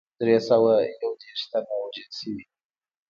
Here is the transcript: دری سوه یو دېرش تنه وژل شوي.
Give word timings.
دری 0.19 0.37
سوه 0.49 0.73
یو 1.01 1.11
دېرش 1.21 1.41
تنه 1.51 1.73
وژل 1.81 2.09
شوي. 2.19 2.43